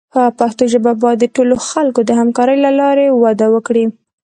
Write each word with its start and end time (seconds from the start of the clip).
پښتو 0.39 0.63
ژبه 0.73 0.91
باید 1.01 1.19
د 1.21 1.25
ټولو 1.35 1.55
خلکو 1.69 1.99
د 2.05 2.11
همکارۍ 2.19 2.57
له 2.65 2.71
لارې 2.79 3.05
وده 3.23 3.47
وکړي. 3.55 3.85